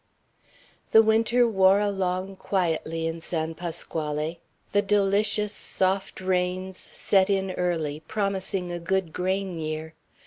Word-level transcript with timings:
The 0.93 1.03
winter 1.03 1.47
wore 1.47 1.77
along 1.79 2.37
quietly 2.37 3.05
in 3.05 3.21
San 3.21 3.53
Pasquale. 3.53 4.39
The 4.71 4.81
delicious 4.81 5.53
soft 5.53 6.19
rains 6.19 6.89
set 6.91 7.29
in 7.29 7.51
early, 7.51 7.99
promising 8.07 8.71
a 8.71 8.79
good 8.79 9.13
grain 9.13 9.53
year. 9.53 9.93